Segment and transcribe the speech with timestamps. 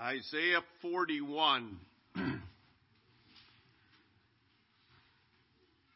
[0.00, 1.78] Isaiah 41.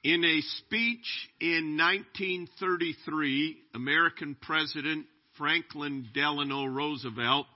[0.05, 5.07] In a speech in 1933, American President
[5.39, 7.47] Franklin Delano Roosevelt,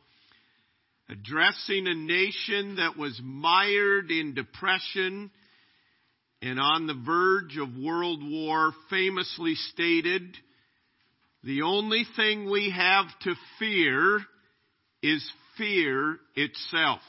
[1.10, 5.30] addressing a nation that was mired in depression
[6.40, 10.34] and on the verge of world war, famously stated,
[11.44, 14.20] The only thing we have to fear
[15.02, 15.22] is
[15.58, 17.00] fear itself.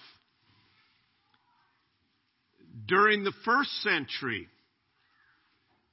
[2.87, 4.47] During the first century,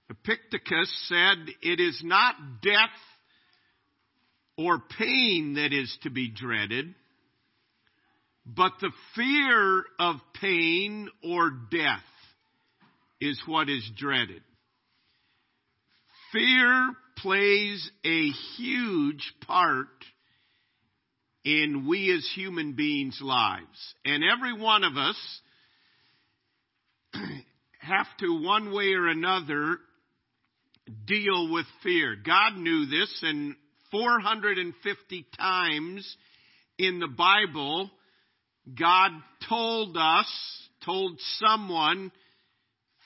[0.09, 2.91] Epictetus said, It is not death
[4.57, 6.95] or pain that is to be dreaded,
[8.47, 12.01] but the fear of pain or death
[13.21, 14.43] is what is dreaded.
[16.33, 19.89] Fear plays a huge part
[21.47, 23.95] in we as human beings' lives.
[24.05, 25.17] And every one of us
[27.79, 29.79] have to, one way or another,
[31.07, 32.17] deal with fear.
[32.17, 33.55] God knew this, and
[33.93, 36.17] 450 times
[36.79, 37.93] in the Bible,
[38.77, 39.13] God
[39.49, 40.27] told us,
[40.85, 42.11] told someone,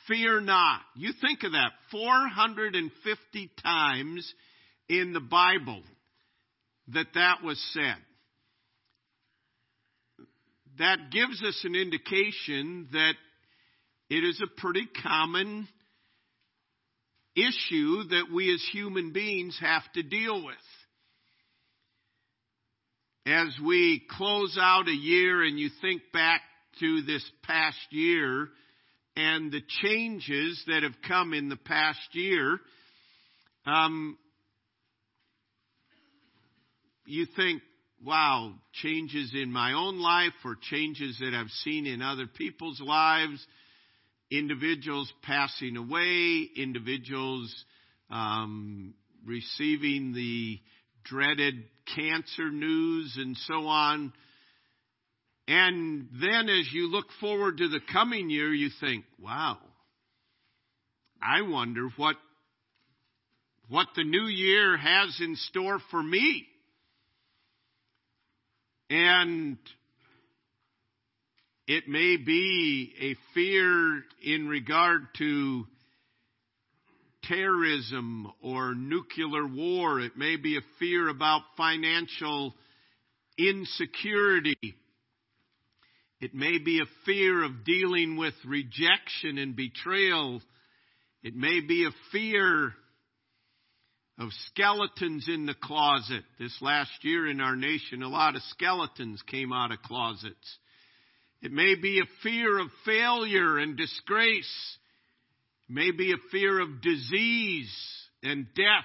[0.09, 0.81] fear not.
[0.97, 1.73] You think of that.
[1.91, 4.35] 450 times
[4.89, 5.83] in the Bible
[6.89, 7.97] that that was said
[10.79, 13.15] that gives us an indication that
[14.09, 15.69] it is a pretty common
[17.37, 20.55] issue that we as human beings have to deal with.
[23.27, 26.41] As we close out a year and you think back
[26.81, 28.49] to this past year
[29.17, 32.59] and the changes that have come in the past year,
[33.67, 34.17] um,
[37.05, 37.63] you think,
[38.05, 43.45] wow, changes in my own life or changes that I've seen in other people's lives,
[44.31, 47.53] individuals passing away, individuals
[48.11, 48.95] um,
[49.27, 50.59] receiving the
[51.05, 51.65] dreaded
[51.95, 54.13] cancer news, and so on.
[55.49, 59.59] And then as you look forward to the coming year, you think, wow,
[61.21, 62.17] I wonder what,
[63.69, 66.47] what the new year has in store for me.
[68.91, 69.57] And
[71.69, 75.65] it may be a fear in regard to
[77.23, 80.01] terrorism or nuclear war.
[80.01, 82.53] It may be a fear about financial
[83.39, 84.75] insecurity.
[86.21, 90.43] It may be a fear of dealing with rejection and betrayal.
[91.23, 92.75] It may be a fear
[94.21, 96.23] of skeletons in the closet.
[96.39, 100.59] This last year in our nation, a lot of skeletons came out of closets.
[101.41, 104.77] It may be a fear of failure and disgrace.
[105.69, 107.75] It may be a fear of disease
[108.23, 108.85] and death.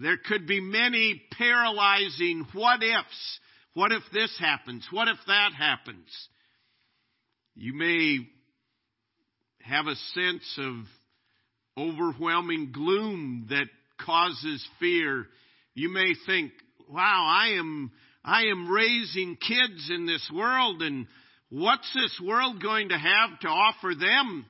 [0.00, 3.40] There could be many paralyzing what ifs.
[3.74, 4.88] What if this happens?
[4.90, 6.08] What if that happens?
[7.54, 8.20] You may
[9.60, 10.84] have a sense of
[11.78, 13.66] overwhelming gloom that
[14.04, 15.26] causes fear.
[15.74, 16.52] You may think,
[16.88, 17.90] wow, I am,
[18.24, 21.06] I am raising kids in this world and
[21.50, 24.46] what's this world going to have to offer them?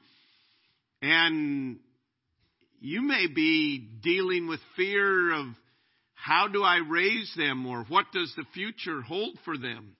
[1.02, 1.78] And
[2.80, 5.46] you may be dealing with fear of
[6.14, 9.96] how do I raise them or what does the future hold for them?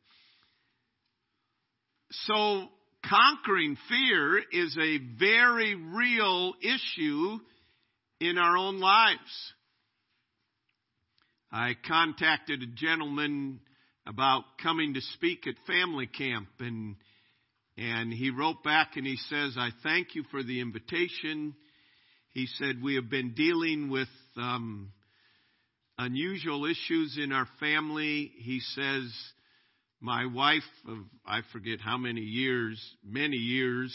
[2.11, 2.69] So
[3.09, 7.39] conquering fear is a very real issue
[8.21, 9.53] in our own lives.
[11.53, 13.61] I contacted a gentleman
[14.07, 16.97] about coming to speak at family camp and
[17.79, 21.55] and he wrote back and he says, I thank you for the invitation.
[22.33, 24.93] He said, We have been dealing with um,
[25.99, 28.33] unusual issues in our family.
[28.39, 29.13] He says,
[30.07, 33.93] my wife of I forget how many years, many years,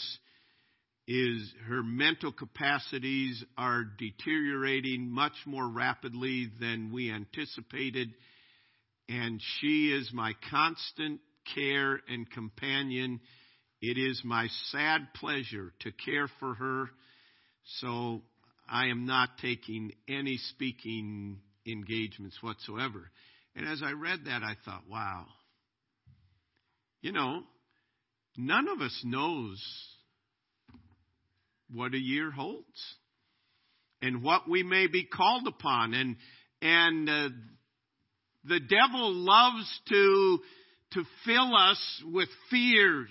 [1.08, 8.10] is her mental capacities are deteriorating much more rapidly than we anticipated.
[9.08, 11.20] And she is my constant
[11.54, 13.18] care and companion.
[13.80, 16.90] It is my sad pleasure to care for her.
[17.80, 18.20] So
[18.70, 23.10] I am not taking any speaking engagements whatsoever.
[23.56, 25.24] And as I read that, I thought, wow
[27.02, 27.42] you know,
[28.36, 29.62] none of us knows
[31.70, 32.96] what a year holds
[34.00, 36.16] and what we may be called upon and
[36.60, 37.28] and uh,
[38.44, 40.38] the devil loves to
[40.92, 43.10] to fill us with fears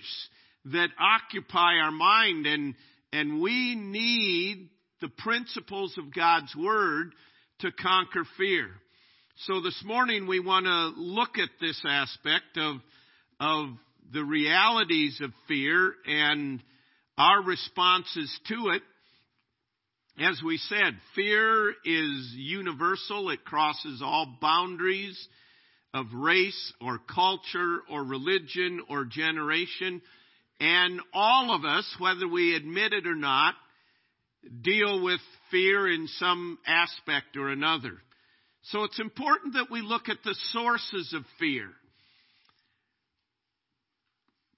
[0.66, 2.74] that occupy our mind and,
[3.12, 7.12] and we need the principles of God's Word
[7.60, 8.68] to conquer fear.
[9.46, 12.76] So this morning we want to look at this aspect of,
[13.42, 13.70] of
[14.12, 16.62] the realities of fear and
[17.18, 18.82] our responses to it.
[20.20, 23.30] As we said, fear is universal.
[23.30, 25.26] It crosses all boundaries
[25.92, 30.00] of race or culture or religion or generation.
[30.60, 33.54] And all of us, whether we admit it or not,
[34.62, 37.94] deal with fear in some aspect or another.
[38.66, 41.70] So it's important that we look at the sources of fear.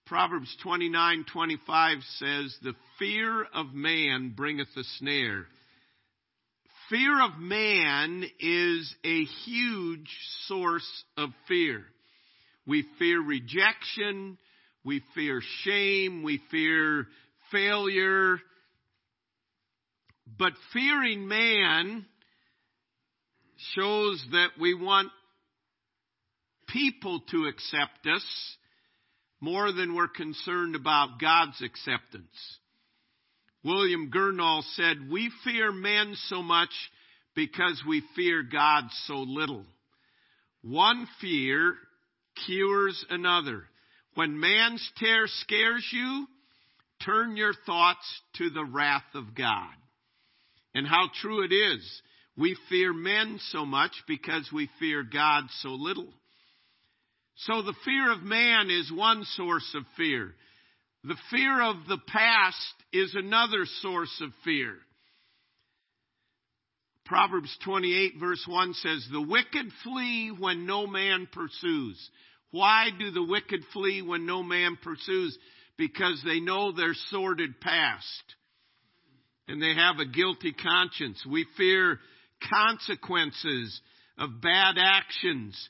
[0.07, 5.49] Proverbs 29:25 says, "The fear of man bringeth a snare."
[6.91, 10.11] Fear of man is a huge
[10.47, 11.87] source of fear.
[12.67, 14.39] We fear rejection,
[14.85, 17.09] we fear shame, we fear
[17.51, 18.43] failure.
[20.27, 22.07] But fearing man
[23.75, 25.11] shows that we want
[26.69, 28.57] people to accept us
[29.41, 32.59] more than we're concerned about God's acceptance.
[33.65, 36.71] William Gurnall said, We fear men so much
[37.35, 39.65] because we fear God so little.
[40.63, 41.75] One fear
[42.47, 43.65] cures another.
[44.15, 46.27] When man's terror scares you,
[47.05, 48.05] turn your thoughts
[48.37, 49.75] to the wrath of God.
[50.75, 52.03] And how true it is.
[52.37, 56.13] We fear men so much because we fear God so little.
[57.37, 60.35] So the fear of man is one source of fear.
[61.03, 64.77] The fear of the past is another source of fear.
[67.05, 71.99] Proverbs 28 verse 1 says, The wicked flee when no man pursues.
[72.51, 75.37] Why do the wicked flee when no man pursues?
[75.77, 78.23] Because they know their sordid past.
[79.49, 81.23] And they have a guilty conscience.
[81.29, 81.99] We fear
[82.49, 83.81] consequences
[84.17, 85.69] of bad actions.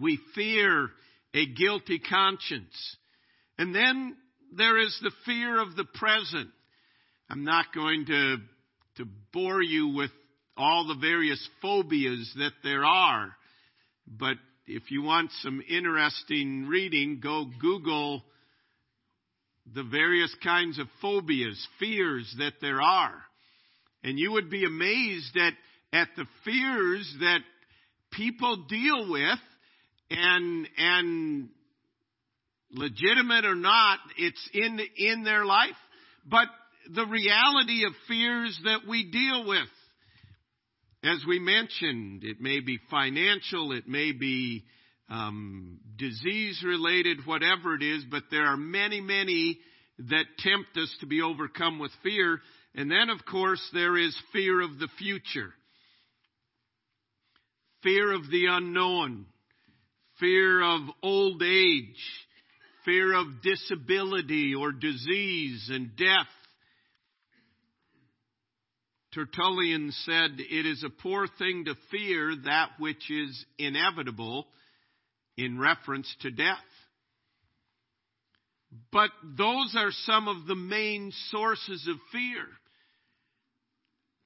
[0.00, 0.90] We fear
[1.34, 2.96] a guilty conscience.
[3.58, 4.16] And then
[4.56, 6.48] there is the fear of the present.
[7.28, 8.36] I'm not going to,
[8.96, 10.10] to bore you with
[10.56, 13.34] all the various phobias that there are,
[14.06, 14.36] but
[14.66, 18.22] if you want some interesting reading, go Google
[19.74, 23.14] the various kinds of phobias, fears that there are.
[24.02, 25.52] And you would be amazed at,
[25.92, 27.40] at the fears that
[28.10, 29.38] people deal with
[30.10, 31.48] and, and
[32.72, 35.70] legitimate or not, it's in, in their life.
[36.26, 36.48] But
[36.94, 39.68] the reality of fears that we deal with,
[41.02, 44.64] as we mentioned, it may be financial, it may be
[45.08, 49.58] um, disease related, whatever it is, but there are many, many
[49.98, 52.40] that tempt us to be overcome with fear.
[52.74, 55.52] And then, of course, there is fear of the future,
[57.82, 59.26] fear of the unknown,
[60.20, 62.02] fear of old age,
[62.84, 66.28] fear of disability or disease and death.
[69.14, 74.46] Tertullian said, It is a poor thing to fear that which is inevitable
[75.36, 76.56] in reference to death.
[78.92, 82.44] But those are some of the main sources of fear.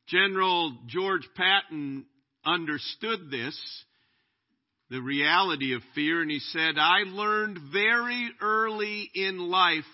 [0.08, 2.04] General George Patton
[2.44, 3.58] understood this
[4.90, 9.84] the reality of fear, and he said, I learned very early in life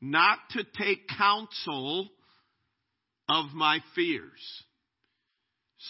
[0.00, 2.08] not to take counsel
[3.28, 4.62] of my fears.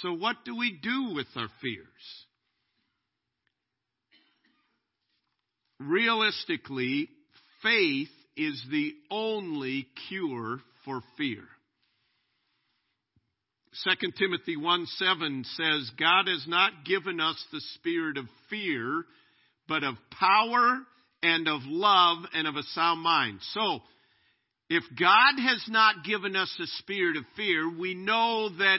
[0.00, 1.86] So, what do we do with our fears?
[5.80, 7.08] Realistically,
[7.62, 11.42] faith is the only cure for fear.
[13.82, 19.04] 2 Timothy 1 7 says, God has not given us the spirit of fear,
[19.68, 20.78] but of power
[21.22, 23.40] and of love and of a sound mind.
[23.52, 23.80] So,
[24.70, 28.78] if God has not given us a spirit of fear, we know that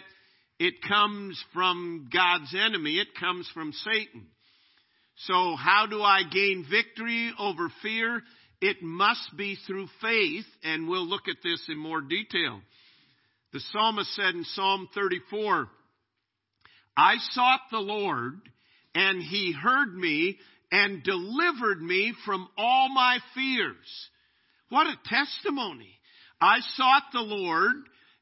[0.59, 2.97] it comes from God's enemy.
[2.97, 4.27] It comes from Satan.
[5.27, 8.21] So how do I gain victory over fear?
[8.61, 12.61] It must be through faith, and we'll look at this in more detail.
[13.55, 15.69] The psalmist said in Psalm 34,
[16.97, 18.33] I sought the Lord,
[18.93, 20.37] and he heard me
[20.73, 24.09] and delivered me from all my fears.
[24.67, 25.87] What a testimony.
[26.41, 27.75] I sought the Lord,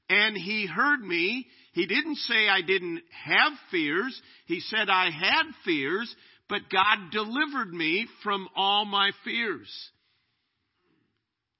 [0.07, 1.47] and he heard me.
[1.71, 4.21] He didn't say I didn't have fears.
[4.45, 6.15] He said I had fears,
[6.47, 9.89] but God delivered me from all my fears.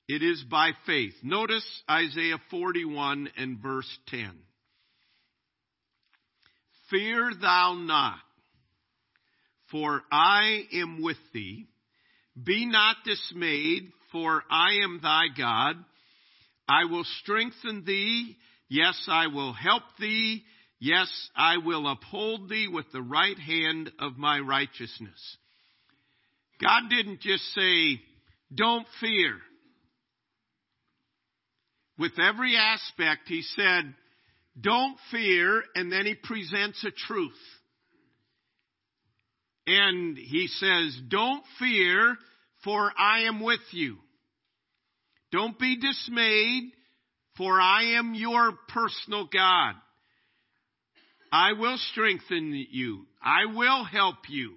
[0.08, 1.14] It is by faith.
[1.24, 4.32] Notice Isaiah 41 and verse 10.
[6.90, 8.20] Fear thou not,
[9.72, 11.68] for I am with thee.
[12.42, 15.76] Be not dismayed, for I am thy God.
[16.68, 18.36] I will strengthen thee.
[18.70, 20.44] Yes, I will help thee.
[20.80, 25.38] Yes, I will uphold thee with the right hand of my righteousness.
[26.62, 28.02] God didn't just say,
[28.54, 29.38] don't fear.
[31.98, 33.94] With every aspect, He said,
[34.60, 37.32] don't fear, and then He presents a truth.
[39.66, 42.18] And He says, don't fear,
[42.64, 43.98] for I am with you.
[45.32, 46.72] Don't be dismayed,
[47.38, 49.74] for I am your personal God.
[51.32, 53.08] I will strengthen you.
[53.24, 54.54] I will help you.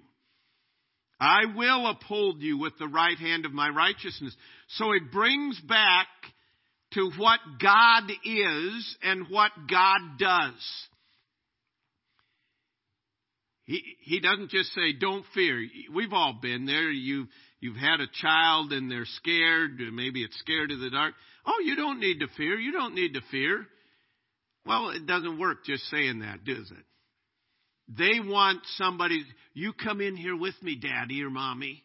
[1.19, 4.35] I will uphold you with the right hand of my righteousness.
[4.69, 6.07] So it brings back
[6.93, 10.87] to what God is and what God does.
[13.65, 15.61] He, he doesn't just say, don't fear.
[15.93, 16.89] We've all been there.
[16.89, 17.27] You,
[17.59, 19.79] you've had a child and they're scared.
[19.91, 21.13] Maybe it's scared of the dark.
[21.45, 22.57] Oh, you don't need to fear.
[22.57, 23.65] You don't need to fear.
[24.65, 26.85] Well, it doesn't work just saying that, does it?
[27.89, 31.83] They want somebody, you come in here with me, daddy or mommy.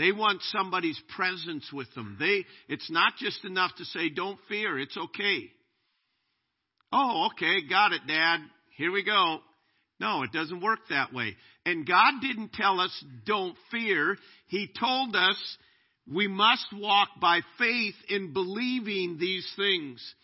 [0.00, 2.16] They want somebody's presence with them.
[2.18, 5.50] They, it's not just enough to say, don't fear, it's okay.
[6.90, 8.40] Oh, okay, got it, dad.
[8.78, 9.40] Here we go.
[10.00, 11.36] No, it doesn't work that way.
[11.66, 14.16] And God didn't tell us, don't fear.
[14.46, 15.36] He told us
[16.10, 20.14] we must walk by faith in believing these things.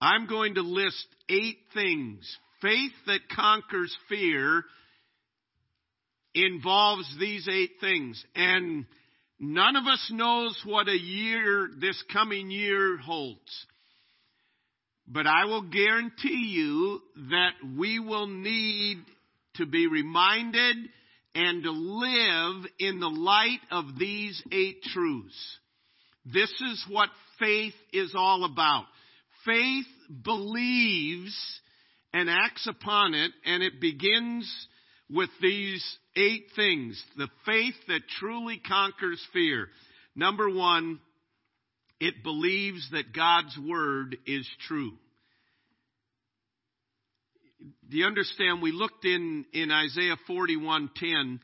[0.00, 2.36] I'm going to list eight things.
[2.60, 4.64] Faith that conquers fear
[6.34, 8.22] involves these eight things.
[8.34, 8.86] And
[9.38, 13.66] none of us knows what a year, this coming year holds.
[15.06, 18.98] But I will guarantee you that we will need
[19.56, 20.76] to be reminded
[21.34, 25.58] and to live in the light of these eight truths.
[26.24, 27.08] This is what
[27.38, 28.84] faith is all about.
[29.44, 29.86] Faith
[30.22, 31.34] believes
[32.12, 34.68] and acts upon it, and it begins
[35.10, 35.84] with these
[36.16, 37.02] eight things.
[37.16, 39.68] The faith that truly conquers fear.
[40.14, 41.00] Number one,
[42.00, 44.92] it believes that God's word is true.
[47.88, 48.62] Do you understand?
[48.62, 51.38] We looked in, in Isaiah 41:10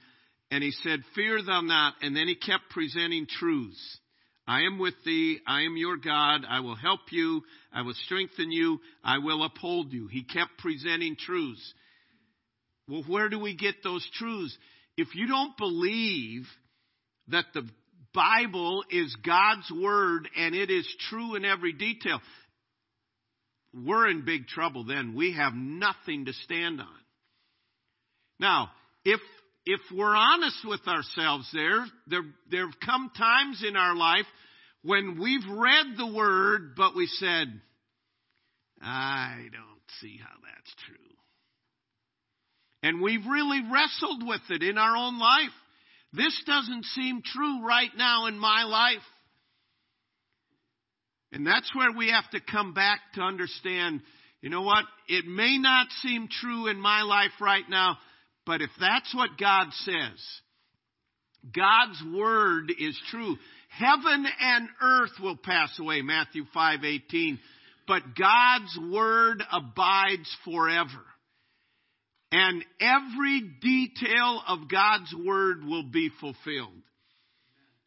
[0.50, 3.98] and he said, Fear thou not, and then he kept presenting truths.
[4.46, 5.40] I am with thee.
[5.46, 6.40] I am your God.
[6.48, 7.42] I will help you.
[7.70, 8.80] I will strengthen you.
[9.04, 10.08] I will uphold you.
[10.08, 11.74] He kept presenting truths.
[12.88, 14.56] Well, where do we get those truths?
[14.96, 16.46] If you don't believe
[17.28, 17.68] that the
[18.14, 22.20] Bible is God's Word and it is true in every detail,
[23.74, 25.14] we're in big trouble then.
[25.14, 26.86] We have nothing to stand on.
[28.40, 28.70] Now,
[29.04, 29.20] if
[29.66, 34.24] if we're honest with ourselves there, there there have come times in our life
[34.82, 37.60] when we've read the word, but we said,
[38.80, 41.07] I don't see how that's true.
[42.82, 45.54] And we've really wrestled with it in our own life.
[46.12, 49.04] This doesn't seem true right now in my life.
[51.32, 54.00] And that's where we have to come back to understand,
[54.40, 54.84] you know what?
[55.08, 57.98] It may not seem true in my life right now,
[58.46, 60.40] but if that's what God says,
[61.54, 63.36] God's word is true.
[63.68, 67.38] Heaven and earth will pass away, Matthew 5:18,
[67.86, 71.04] but God's word abides forever.
[72.30, 76.82] And every detail of God's word will be fulfilled.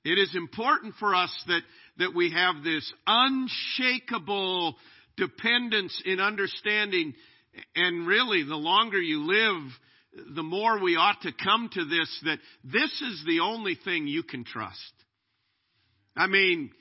[0.04, 1.62] It is important for us that,
[2.00, 4.76] that we have this unshakable
[5.16, 7.14] dependence in understanding.
[7.76, 9.72] And really, the longer you live,
[10.36, 14.24] the more we ought to come to this that this is the only thing you
[14.24, 14.94] can trust.
[16.18, 16.72] I mean,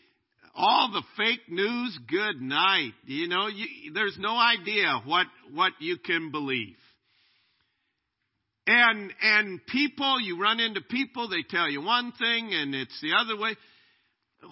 [0.54, 2.92] all the fake news, good night.
[3.04, 6.76] You know, you, there's no idea what, what you can believe.
[8.72, 13.14] And, and people, you run into people, they tell you one thing and it's the
[13.20, 13.56] other way.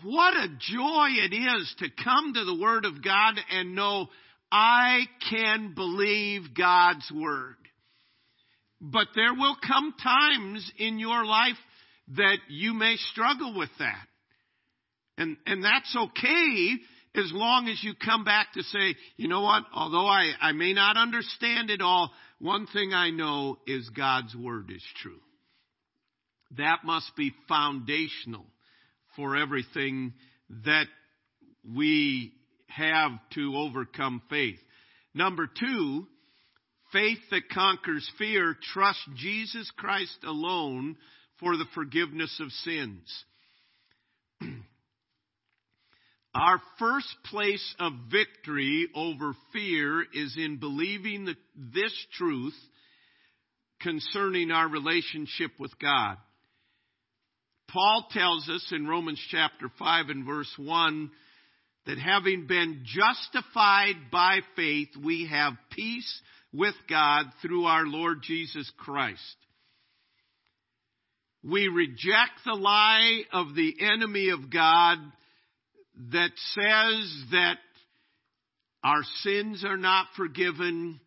[0.02, 4.08] What a joy it is to come to the Word of God and know
[4.50, 7.54] I can believe God's Word.
[8.80, 11.56] But there will come times in your life
[12.16, 14.06] that you may struggle with that.
[15.16, 16.74] And, and that's okay
[17.14, 20.72] as long as you come back to say, you know what, although I, I may
[20.72, 25.20] not understand it all, one thing I know is God's Word is true.
[26.56, 28.46] That must be foundational
[29.16, 30.14] for everything
[30.64, 30.86] that
[31.74, 32.32] we
[32.68, 34.58] have to overcome faith.
[35.14, 36.06] Number two,
[36.92, 40.96] faith that conquers fear trusts Jesus Christ alone
[41.40, 43.24] for the forgiveness of sins.
[46.38, 52.54] Our first place of victory over fear is in believing the, this truth
[53.80, 56.16] concerning our relationship with God.
[57.68, 61.10] Paul tells us in Romans chapter 5 and verse 1
[61.86, 66.20] that having been justified by faith, we have peace
[66.52, 69.18] with God through our Lord Jesus Christ.
[71.42, 74.98] We reject the lie of the enemy of God
[76.12, 77.58] that says that
[78.84, 81.00] our sins are not forgiven,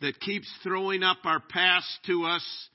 [0.00, 2.68] that keeps throwing up our past to us,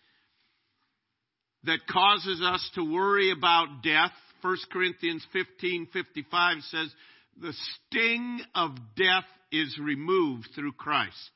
[1.63, 4.12] that causes us to worry about death.
[4.41, 6.96] 1 Corinthians 15:55 says,
[7.38, 11.32] "The sting of death is removed through Christ."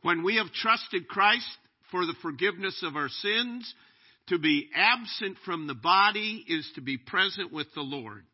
[0.00, 1.58] When we have trusted Christ
[1.90, 3.74] for the forgiveness of our sins,
[4.28, 8.26] to be absent from the body is to be present with the Lord.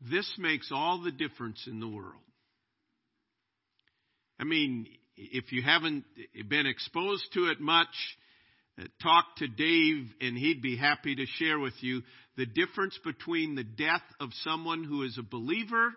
[0.00, 2.22] This makes all the difference in the world.
[4.38, 4.86] I mean,
[5.16, 6.04] if you haven't
[6.48, 7.88] been exposed to it much,
[8.78, 12.02] uh, talk to Dave and he'd be happy to share with you
[12.36, 15.94] the difference between the death of someone who is a believer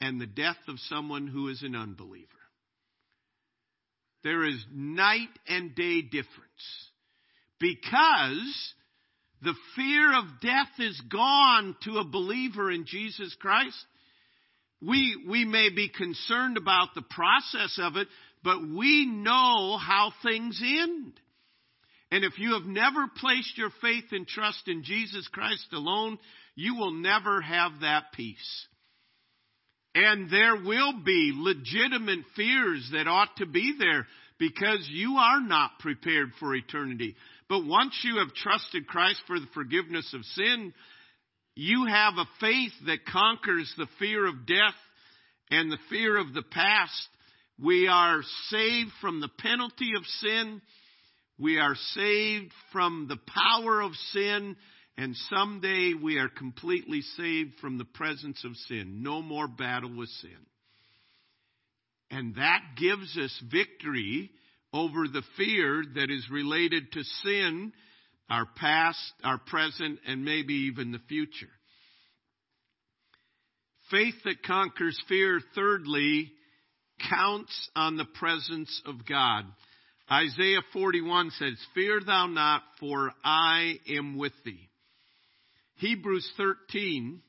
[0.00, 2.26] and the death of someone who is an unbeliever.
[4.22, 6.90] There is night and day difference
[7.58, 8.74] because
[9.42, 13.76] the fear of death is gone to a believer in Jesus Christ.
[14.82, 18.08] We, we may be concerned about the process of it,
[18.42, 21.12] but we know how things end.
[22.10, 26.18] And if you have never placed your faith and trust in Jesus Christ alone,
[26.54, 28.66] you will never have that peace.
[29.94, 34.06] And there will be legitimate fears that ought to be there
[34.38, 37.16] because you are not prepared for eternity.
[37.50, 40.72] But once you have trusted Christ for the forgiveness of sin,
[41.56, 44.76] you have a faith that conquers the fear of death
[45.50, 47.08] and the fear of the past.
[47.60, 50.62] We are saved from the penalty of sin.
[51.40, 54.56] We are saved from the power of sin.
[54.96, 59.02] And someday we are completely saved from the presence of sin.
[59.02, 60.38] No more battle with sin.
[62.12, 64.30] And that gives us victory
[64.72, 67.72] over the fear that is related to sin,
[68.28, 71.48] our past, our present, and maybe even the future.
[73.90, 76.30] Faith that conquers fear, thirdly,
[77.10, 79.44] counts on the presence of God.
[80.10, 84.68] Isaiah 41 says, Fear thou not, for I am with thee.
[85.76, 87.20] Hebrews 13,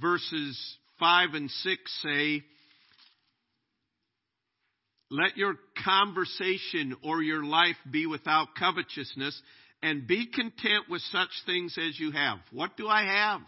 [0.00, 2.42] verses 5 and 6 say,
[5.12, 9.40] let your conversation or your life be without covetousness
[9.82, 12.38] and be content with such things as you have.
[12.50, 13.42] What do I have?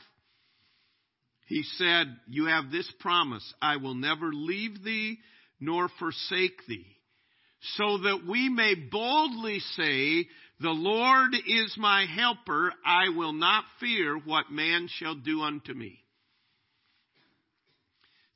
[1.46, 5.18] He said, You have this promise I will never leave thee
[5.58, 6.86] nor forsake thee,
[7.76, 10.26] so that we may boldly say,
[10.60, 12.74] The Lord is my helper.
[12.84, 16.03] I will not fear what man shall do unto me.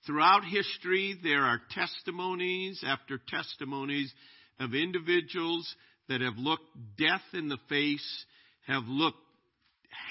[0.09, 4.11] Throughout history, there are testimonies after testimonies
[4.59, 5.71] of individuals
[6.09, 6.65] that have looked
[6.97, 8.25] death in the face,
[8.67, 9.19] have looked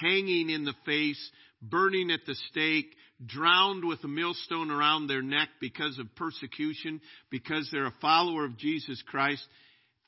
[0.00, 1.18] hanging in the face,
[1.60, 2.94] burning at the stake,
[3.26, 8.56] drowned with a millstone around their neck because of persecution, because they're a follower of
[8.56, 9.44] Jesus Christ.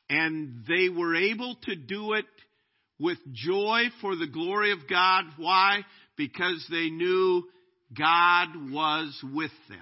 [0.09, 2.26] And they were able to do it
[3.00, 5.24] with joy for the glory of God.
[5.37, 5.81] Why?
[6.16, 7.42] Because they knew
[7.96, 9.79] God was with them.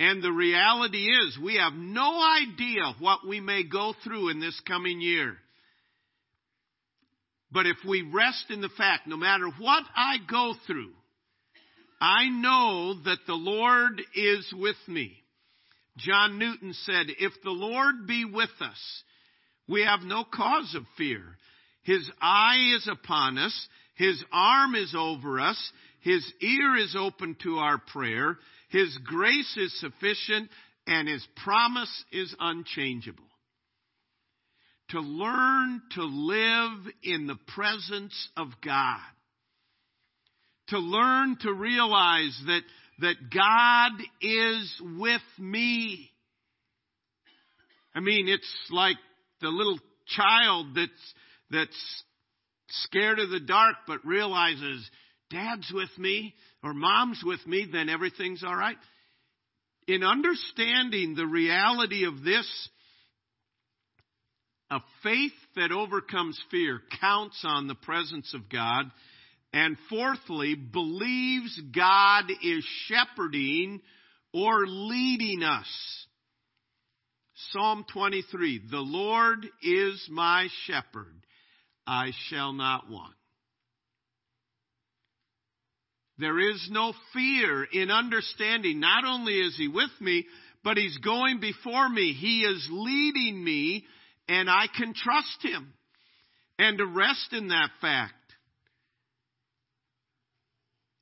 [0.00, 4.60] And the reality is, we have no idea what we may go through in this
[4.66, 5.36] coming year.
[7.52, 10.92] But if we rest in the fact, no matter what I go through,
[12.00, 15.12] I know that the Lord is with me.
[15.96, 19.02] John Newton said, If the Lord be with us,
[19.68, 21.22] we have no cause of fear.
[21.82, 25.72] His eye is upon us, His arm is over us,
[26.04, 28.36] his ear is open to our prayer.
[28.68, 30.50] His grace is sufficient
[30.86, 33.24] and His promise is unchangeable.
[34.90, 39.00] To learn to live in the presence of God.
[40.68, 42.62] To learn to realize that,
[42.98, 46.10] that God is with me.
[47.94, 48.96] I mean, it's like
[49.40, 51.14] the little child that's,
[51.50, 52.04] that's
[52.68, 54.90] scared of the dark but realizes
[55.34, 58.76] dad's with me or mom's with me, then everything's all right.
[59.86, 62.68] In understanding the reality of this,
[64.70, 68.90] a faith that overcomes fear counts on the presence of God.
[69.52, 73.80] And fourthly, believes God is shepherding
[74.32, 75.68] or leading us.
[77.52, 81.14] Psalm 23 The Lord is my shepherd,
[81.86, 83.14] I shall not want.
[86.18, 88.80] There is no fear in understanding.
[88.80, 90.26] Not only is He with me,
[90.62, 92.12] but He's going before me.
[92.12, 93.84] He is leading me,
[94.28, 95.72] and I can trust Him.
[96.58, 98.14] And to rest in that fact.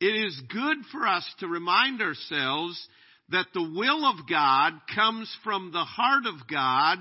[0.00, 2.88] It is good for us to remind ourselves
[3.28, 6.98] that the will of God comes from the heart of God,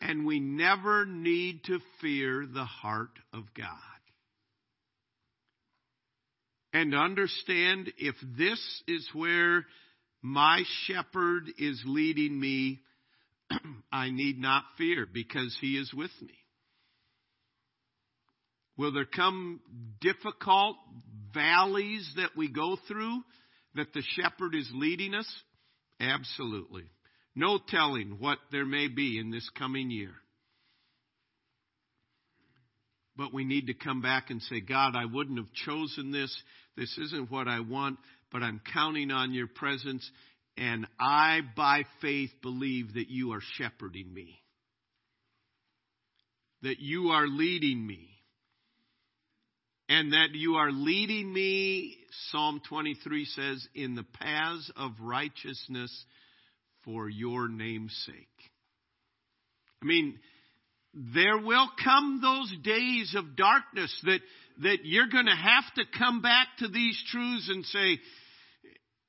[0.00, 3.91] and we never need to fear the heart of God.
[6.72, 9.66] And understand if this is where
[10.22, 12.80] my shepherd is leading me,
[13.92, 16.34] I need not fear because he is with me.
[18.78, 19.60] Will there come
[20.00, 20.76] difficult
[21.34, 23.22] valleys that we go through?
[23.74, 25.28] that the shepherd is leading us?
[26.00, 26.84] Absolutely.
[27.34, 30.12] No telling what there may be in this coming year.
[33.16, 36.34] But we need to come back and say, God, I wouldn't have chosen this.
[36.76, 37.98] This isn't what I want,
[38.30, 40.08] but I'm counting on your presence.
[40.56, 44.38] And I, by faith, believe that you are shepherding me,
[46.62, 48.12] that you are leading me
[49.92, 51.98] and that you are leading me,
[52.30, 56.06] Psalm 23 says, in the paths of righteousness
[56.82, 58.14] for your name's sake.
[59.82, 60.18] I mean,
[60.94, 64.20] there will come those days of darkness that,
[64.62, 67.98] that you're going to have to come back to these truths and say,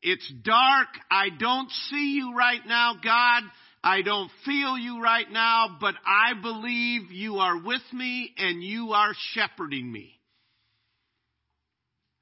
[0.02, 0.88] it's dark.
[1.10, 3.44] I don't see you right now, God.
[3.84, 8.92] I don't feel you right now, but I believe you are with me and you
[8.92, 10.12] are shepherding me.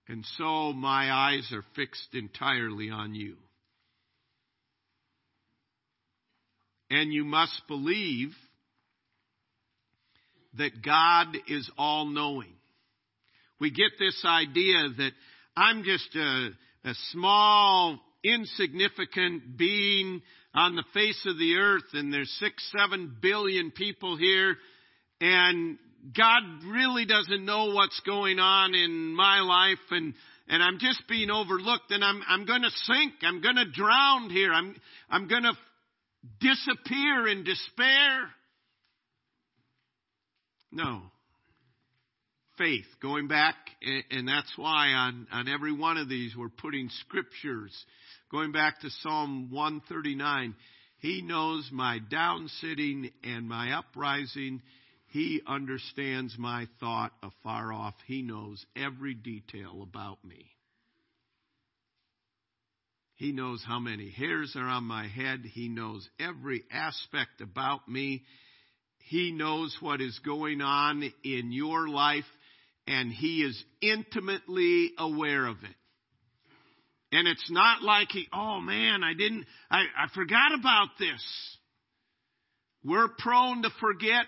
[0.08, 3.36] And so my eyes are fixed entirely on you.
[6.90, 8.34] And you must believe
[10.58, 12.54] that God is all knowing.
[13.60, 15.12] We get this idea that
[15.56, 16.50] I'm just a,
[16.86, 20.22] a small, insignificant being
[20.54, 24.58] on the face of the earth and there's six, seven billion people here
[25.22, 25.78] and
[26.16, 30.14] God really doesn't know what's going on in my life and
[30.48, 33.14] and I'm just being overlooked and I'm I'm going to sink.
[33.22, 34.52] I'm going to drown here.
[34.52, 34.76] I'm
[35.10, 35.54] I'm going to
[36.42, 38.30] disappear in despair.
[40.72, 41.02] No.
[42.58, 43.56] Faith, going back,
[44.12, 47.74] and that's why on, on every one of these we're putting scriptures.
[48.30, 50.56] Going back to Psalm 139,
[51.00, 54.62] He knows my down sitting and my uprising.
[55.08, 57.96] He understands my thought afar off.
[58.06, 60.46] He knows every detail about me.
[63.16, 65.42] He knows how many hairs are on my head.
[65.46, 68.24] He knows every aspect about me.
[69.08, 72.26] He knows what is going on in your life,
[72.88, 75.76] and He is intimately aware of it.
[77.12, 81.58] And it's not like He, oh man, I didn't, I, I forgot about this.
[82.84, 84.26] We're prone to forget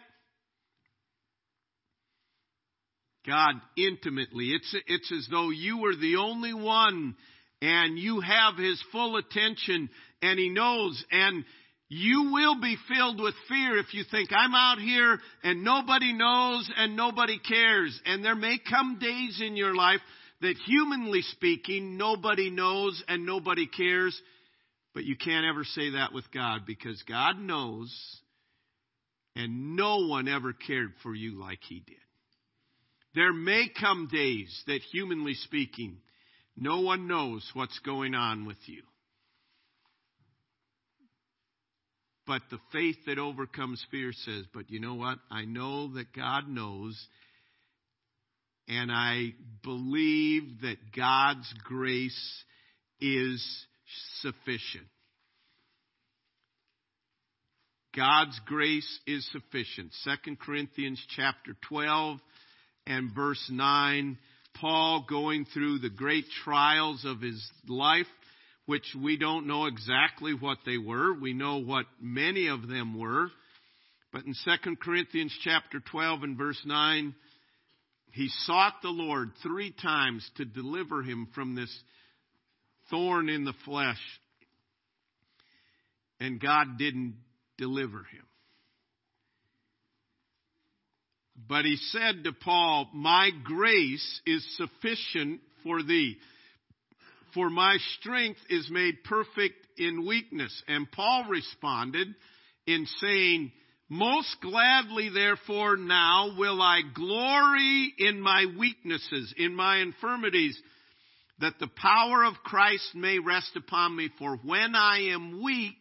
[3.26, 4.50] God intimately.
[4.52, 7.16] It's, it's as though you were the only one
[7.62, 9.90] and you have His full attention
[10.22, 11.46] and He knows and
[11.90, 16.72] you will be filled with fear if you think I'm out here and nobody knows
[16.76, 18.00] and nobody cares.
[18.06, 20.00] And there may come days in your life
[20.42, 24.20] that humanly speaking, nobody knows and nobody cares.
[24.94, 27.94] But you can't ever say that with God because God knows
[29.36, 31.96] and no one ever cared for you like He did.
[33.16, 35.98] There may come days that, humanly speaking,
[36.58, 38.84] no one knows what's going on with you.
[42.26, 45.20] But the faith that overcomes fear says, but you know what?
[45.30, 47.08] I know that God knows,
[48.68, 52.44] and I believe that God's grace
[53.02, 53.66] is
[54.22, 54.88] sufficient.
[57.96, 59.92] God's grace is sufficient.
[60.26, 62.20] 2 Corinthians chapter 12
[62.88, 64.18] and verse 9,
[64.56, 68.08] Paul going through the great trials of his life,
[68.66, 71.14] which we don't know exactly what they were.
[71.14, 73.30] We know what many of them were.
[74.12, 77.16] But in 2 Corinthians chapter 12 and verse 9,
[78.12, 81.76] he sought the Lord three times to deliver him from this
[82.90, 84.00] thorn in the flesh.
[86.20, 87.16] And God didn't
[87.58, 88.26] deliver him.
[91.36, 96.18] But he said to Paul, My grace is sufficient for thee,
[97.34, 100.64] for my strength is made perfect in weakness.
[100.68, 102.08] And Paul responded
[102.68, 103.52] in saying,
[103.90, 110.60] Most gladly, therefore, now will I glory in my weaknesses, in my infirmities,
[111.40, 114.10] that the power of Christ may rest upon me.
[114.20, 115.76] For when I am weak,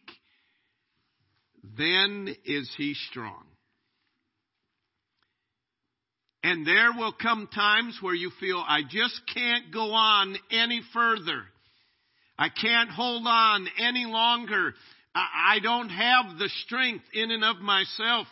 [1.77, 3.45] then is he strong.
[6.43, 11.43] And there will come times where you feel, I just can't go on any further.
[12.37, 14.73] I can't hold on any longer.
[15.15, 18.27] I don't have the strength in and of myself.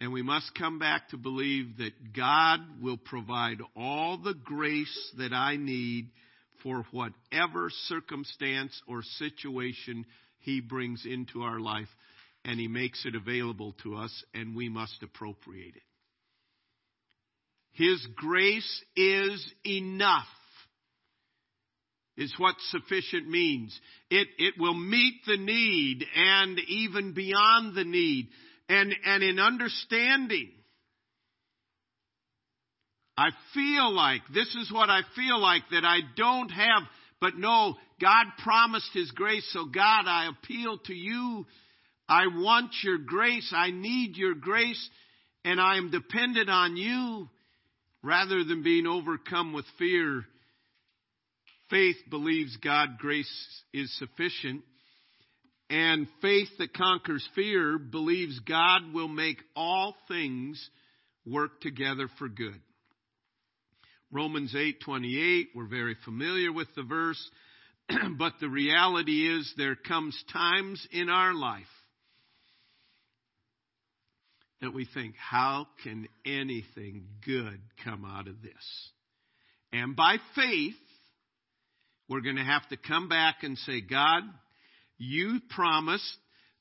[0.00, 5.32] And we must come back to believe that God will provide all the grace that
[5.32, 6.10] I need
[6.62, 10.04] for whatever circumstance or situation
[10.40, 11.88] He brings into our life
[12.44, 15.82] and He makes it available to us, and we must appropriate it.
[17.72, 20.26] His grace is enough,
[22.16, 23.78] is what sufficient means.
[24.10, 28.28] It, it will meet the need and even beyond the need.
[28.68, 30.50] And, and in understanding,
[33.16, 36.82] I feel like, this is what I feel like that I don't have,
[37.20, 41.46] but no, God promised His grace, so God, I appeal to you
[42.08, 43.52] I want your grace.
[43.54, 44.88] I need your grace.
[45.44, 47.28] And I am dependent on you
[48.02, 50.24] rather than being overcome with fear.
[51.70, 53.30] Faith believes God grace
[53.72, 54.62] is sufficient.
[55.70, 60.70] And faith that conquers fear believes God will make all things
[61.26, 62.60] work together for good.
[64.12, 67.30] Romans 8:28 we're very familiar with the verse
[68.16, 71.66] but the reality is there comes times in our life
[74.64, 78.90] that we think, how can anything good come out of this?
[79.72, 80.74] And by faith,
[82.08, 84.22] we're going to have to come back and say, God,
[84.96, 86.16] you promised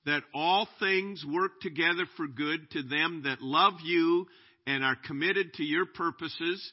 [0.05, 4.25] that all things work together for good to them that love you
[4.67, 6.71] and are committed to your purposes,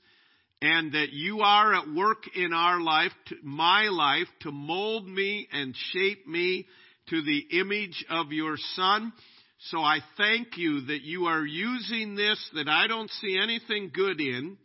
[0.60, 3.12] and that you are at work in our life,
[3.44, 6.66] my life, to mold me and shape me
[7.08, 9.12] to the image of your Son.
[9.68, 14.20] So I thank you that you are using this that I don't see anything good
[14.20, 14.56] in,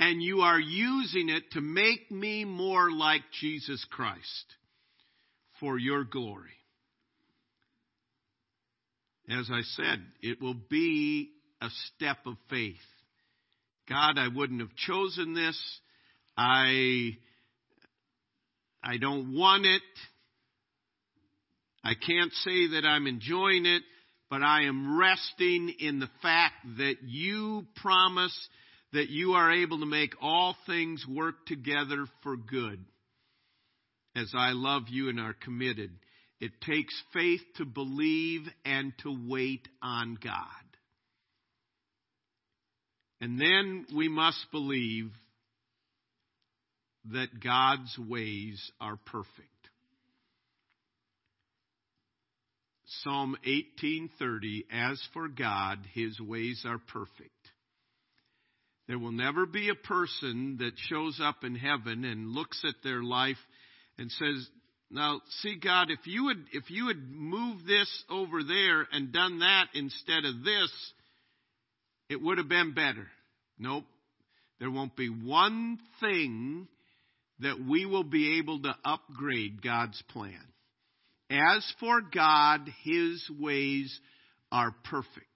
[0.00, 4.44] and you are using it to make me more like Jesus Christ
[5.60, 6.50] for your glory.
[9.28, 12.74] As I said, it will be a step of faith.
[13.88, 15.58] God, I wouldn't have chosen this.
[16.36, 17.16] I,
[18.82, 19.82] I don't want it.
[21.84, 23.82] I can't say that I'm enjoying it,
[24.30, 28.36] but I am resting in the fact that you promise
[28.94, 32.82] that you are able to make all things work together for good.
[34.16, 35.90] As I love you and are committed,
[36.40, 40.46] it takes faith to believe and to wait on God.
[43.20, 45.10] And then we must believe
[47.12, 49.53] that God's ways are perfect.
[53.02, 57.30] Psalm 18:30 As for God his ways are perfect.
[58.86, 63.02] There will never be a person that shows up in heaven and looks at their
[63.02, 63.38] life
[63.96, 64.50] and says,
[64.90, 69.38] "Now, see God, if you would if you had moved this over there and done
[69.38, 70.92] that instead of this,
[72.08, 73.10] it would have been better."
[73.58, 73.86] Nope.
[74.58, 76.68] There won't be one thing
[77.40, 80.53] that we will be able to upgrade God's plan.
[81.30, 83.98] As for God, His ways
[84.52, 85.26] are perfect.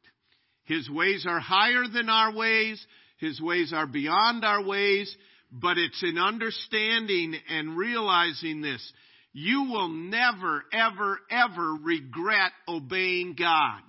[0.65, 2.85] His ways are higher than our ways.
[3.19, 5.15] His ways are beyond our ways.
[5.51, 8.93] But it's in understanding and realizing this.
[9.33, 13.81] You will never, ever, ever regret obeying God.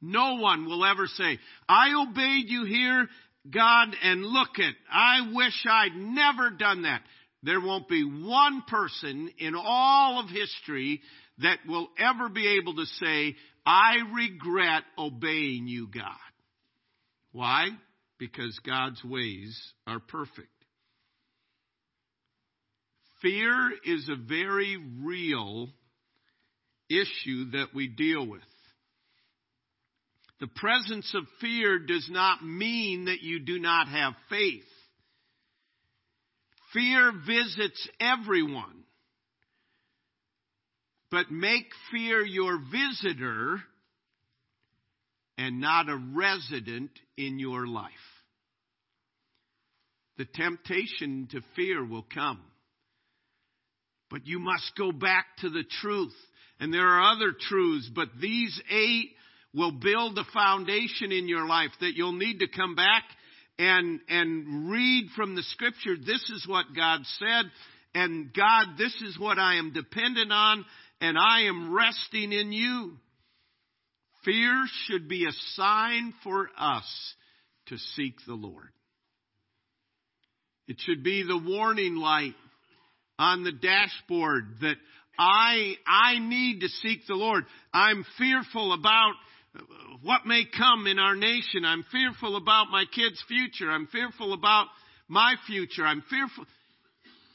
[0.00, 3.08] No one will ever say, I obeyed you here,
[3.48, 7.02] God, and look at, I wish I'd never done that
[7.42, 11.00] there won't be one person in all of history
[11.38, 13.34] that will ever be able to say,
[13.66, 16.04] I regret obeying you, God.
[17.32, 17.68] Why?
[18.18, 20.48] Because God's ways are perfect.
[23.22, 25.68] Fear is a very real
[26.90, 28.42] issue that we deal with.
[30.40, 34.64] The presence of fear does not mean that you do not have faith.
[36.72, 38.84] Fear visits everyone.
[41.10, 43.60] But make fear your visitor
[45.36, 47.90] and not a resident in your life.
[50.16, 52.40] The temptation to fear will come.
[54.10, 56.14] But you must go back to the truth.
[56.60, 59.10] And there are other truths, but these eight
[59.54, 63.04] will build a foundation in your life that you'll need to come back
[63.58, 65.96] and, and read from the scripture.
[65.96, 67.50] This is what God said.
[67.94, 70.64] And God, this is what I am dependent on
[71.00, 72.92] and I am resting in you.
[74.24, 77.14] Fear should be a sign for us
[77.66, 78.68] to seek the Lord.
[80.68, 82.34] It should be the warning light
[83.18, 84.76] on the dashboard that
[85.18, 87.44] I, I need to seek the Lord.
[87.74, 89.12] I'm fearful about
[90.02, 91.64] what may come in our nation.
[91.64, 93.70] I'm fearful about my kids' future.
[93.70, 94.66] I'm fearful about
[95.08, 95.84] my future.
[95.84, 96.44] I'm fearful.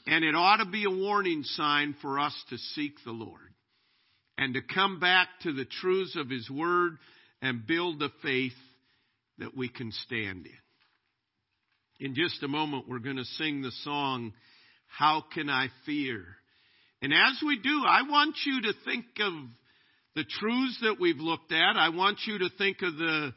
[0.06, 3.52] And it ought to be a warning sign for us to seek the Lord
[4.36, 6.96] and to come back to the truths of His Word
[7.42, 8.52] and build the faith
[9.38, 10.52] that we can stand in.
[12.06, 14.32] In just a moment, we're going to sing the song,
[14.86, 16.24] How Can I Fear?
[17.02, 19.32] And as we do, I want you to think of
[20.18, 21.76] the truths that we've looked at.
[21.76, 23.32] I want you to think of the,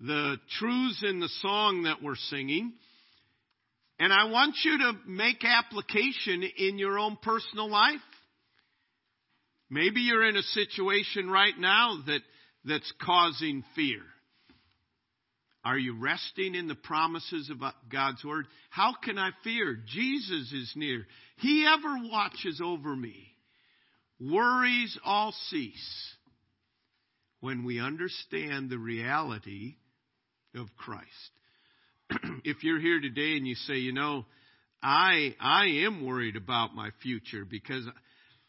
[0.00, 2.74] the truths in the song that we're singing.
[3.98, 8.04] And I want you to make application in your own personal life.
[9.70, 12.20] Maybe you're in a situation right now that,
[12.66, 14.02] that's causing fear.
[15.64, 18.44] Are you resting in the promises of God's Word?
[18.68, 19.78] How can I fear?
[19.86, 21.06] Jesus is near.
[21.38, 23.26] He ever watches over me.
[24.20, 26.15] Worries all cease
[27.40, 29.76] when we understand the reality
[30.54, 31.08] of Christ.
[32.44, 34.24] if you're here today and you say, you know,
[34.82, 37.84] I, I am worried about my future because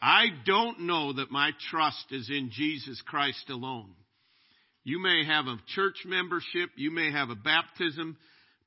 [0.01, 3.93] I don't know that my trust is in Jesus Christ alone.
[4.83, 8.17] You may have a church membership, you may have a baptism,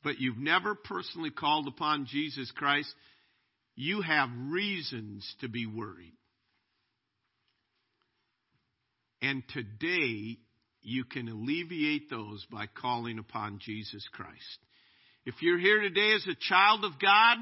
[0.02, 2.92] but you've never personally called upon Jesus Christ.
[3.76, 6.12] You have reasons to be worried.
[9.22, 10.38] And today,
[10.82, 14.58] you can alleviate those by calling upon Jesus Christ.
[15.26, 17.36] If you're here today as a child of God,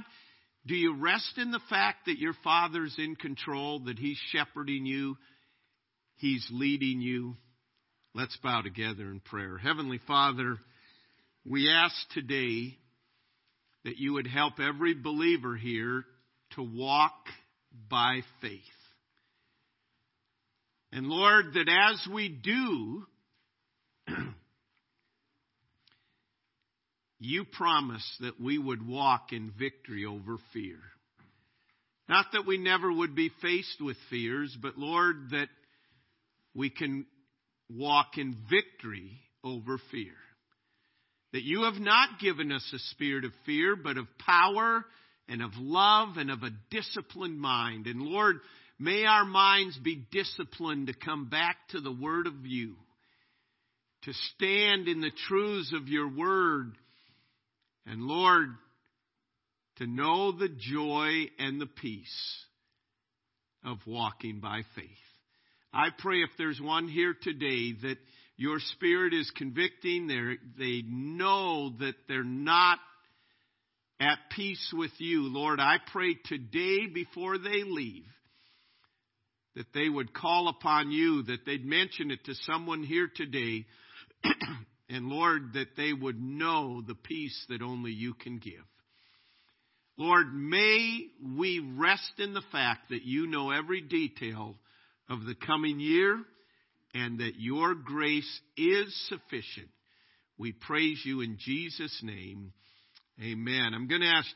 [0.67, 5.17] do you rest in the fact that your Father's in control, that He's shepherding you,
[6.17, 7.37] He's leading you?
[8.15, 9.57] Let's bow together in prayer.
[9.59, 10.57] Heavenly Father,
[11.45, 12.77] we ask today
[13.85, 16.05] that you would help every believer here
[16.57, 17.15] to walk
[17.89, 18.61] by faith.
[20.93, 23.05] And Lord, that as we do,
[27.19, 30.79] you promise that we would walk in victory over fear.
[32.09, 35.49] Not that we never would be faced with fears, but Lord, that
[36.55, 37.05] we can
[37.69, 40.15] walk in victory over fear.
[41.35, 44.87] That you have not given us a spirit of fear, but of power
[45.29, 47.87] and of love and of a disciplined mind.
[47.87, 48.37] And Lord,
[48.79, 52.77] may our minds be disciplined to come back to the Word of you,
[54.03, 56.73] to stand in the truths of your Word.
[57.87, 58.51] And Lord,
[59.77, 62.45] to know the joy and the peace
[63.65, 64.87] of walking by faith.
[65.73, 67.97] I pray if there's one here today that
[68.37, 70.07] your spirit is convicting,
[70.59, 72.79] they know that they're not
[74.01, 75.23] at peace with you.
[75.23, 78.05] Lord, I pray today before they leave
[79.55, 83.67] that they would call upon you, that they'd mention it to someone here today,
[84.89, 88.65] and Lord, that they would know the peace that only you can give.
[89.97, 94.55] Lord, may we rest in the fact that you know every detail
[95.09, 96.23] of the coming year
[96.95, 99.69] and that your grace is sufficient.
[100.39, 102.53] We praise you in Jesus' name.
[103.21, 103.73] Amen.
[103.75, 104.27] I'm going to ask